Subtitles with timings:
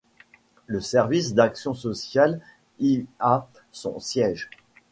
[0.65, 2.41] Le service d'action sociale
[2.79, 4.49] y a son siège.